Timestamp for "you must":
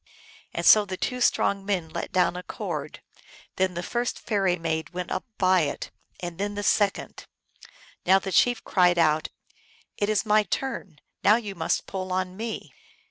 11.35-11.85